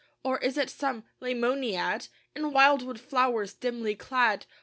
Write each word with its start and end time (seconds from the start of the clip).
Or 0.23 0.39
is 0.39 0.57
it 0.57 0.71
some 0.71 1.03
Leimoniad 1.21 2.07
In 2.35 2.51
wildwood 2.53 2.99
flowers 2.99 3.53
dimly 3.53 3.93
clad? 3.93 4.47